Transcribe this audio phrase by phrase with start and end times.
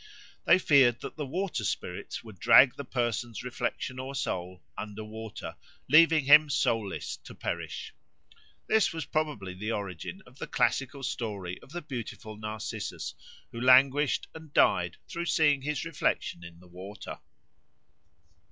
[0.45, 5.57] They feared that the water spirits would drag the person's reflection or soul under water,
[5.87, 7.93] leaving him soulless to perish.
[8.65, 13.13] This was probably the origin of the classical story of the beautiful Narcissus,
[13.51, 17.19] who languished and died through seeing his reflection in the water.